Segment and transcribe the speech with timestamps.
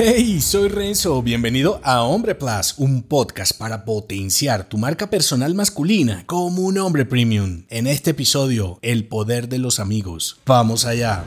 [0.00, 6.22] Hey, soy Renzo, bienvenido a Hombre Plus, un podcast para potenciar tu marca personal masculina
[6.26, 7.64] como un hombre premium.
[7.68, 10.38] En este episodio, el poder de los amigos.
[10.46, 11.24] Vamos allá.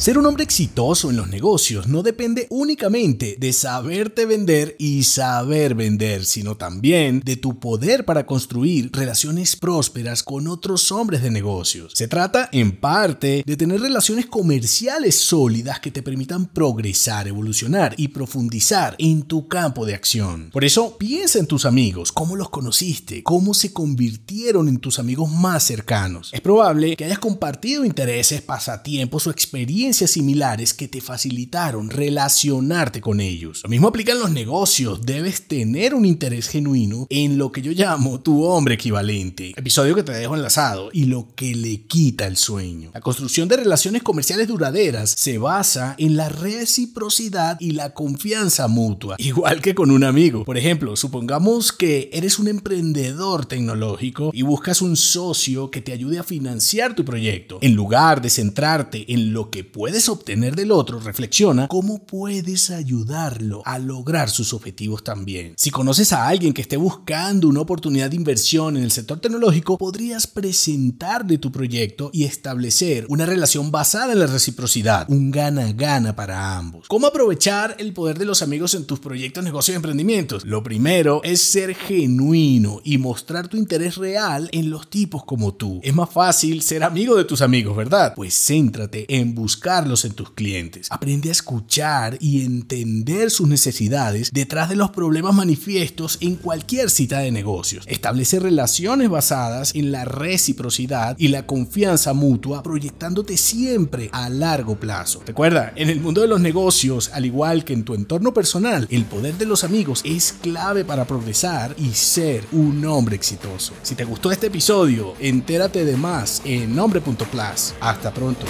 [0.00, 5.74] Ser un hombre exitoso en los negocios no depende únicamente de saberte vender y saber
[5.74, 11.92] vender, sino también de tu poder para construir relaciones prósperas con otros hombres de negocios.
[11.94, 18.08] Se trata, en parte, de tener relaciones comerciales sólidas que te permitan progresar, evolucionar y
[18.08, 20.48] profundizar en tu campo de acción.
[20.50, 25.30] Por eso, piensa en tus amigos, cómo los conociste, cómo se convirtieron en tus amigos
[25.30, 26.30] más cercanos.
[26.32, 33.20] Es probable que hayas compartido intereses, pasatiempos o experiencias similares que te facilitaron relacionarte con
[33.20, 33.60] ellos.
[33.62, 35.00] Lo mismo aplica en los negocios.
[35.02, 39.52] Debes tener un interés genuino en lo que yo llamo tu hombre equivalente.
[39.56, 42.90] Episodio que te dejo enlazado y lo que le quita el sueño.
[42.94, 49.16] La construcción de relaciones comerciales duraderas se basa en la reciprocidad y la confianza mutua,
[49.18, 50.44] igual que con un amigo.
[50.44, 56.18] Por ejemplo, supongamos que eres un emprendedor tecnológico y buscas un socio que te ayude
[56.18, 57.58] a financiar tu proyecto.
[57.60, 63.62] En lugar de centrarte en lo que puedes obtener del otro, reflexiona cómo puedes ayudarlo
[63.64, 65.54] a lograr sus objetivos también.
[65.56, 69.78] Si conoces a alguien que esté buscando una oportunidad de inversión en el sector tecnológico,
[69.78, 76.56] podrías presentarle tu proyecto y establecer una relación basada en la reciprocidad, un gana-gana para
[76.56, 76.86] ambos.
[76.88, 80.44] ¿Cómo aprovechar el poder de los amigos en tus proyectos, negocios y emprendimientos?
[80.44, 85.80] Lo primero es ser genuino y mostrar tu interés real en los tipos como tú.
[85.82, 88.12] Es más fácil ser amigo de tus amigos, ¿verdad?
[88.14, 90.88] Pues céntrate en buscar en tus clientes.
[90.90, 97.20] Aprende a escuchar y entender sus necesidades detrás de los problemas manifiestos en cualquier cita
[97.20, 97.84] de negocios.
[97.86, 105.22] Establece relaciones basadas en la reciprocidad y la confianza mutua, proyectándote siempre a largo plazo.
[105.24, 109.04] Recuerda, en el mundo de los negocios, al igual que en tu entorno personal, el
[109.04, 113.72] poder de los amigos es clave para progresar y ser un hombre exitoso.
[113.82, 117.74] Si te gustó este episodio, entérate de más en nombre.plus.
[117.80, 118.46] Hasta pronto.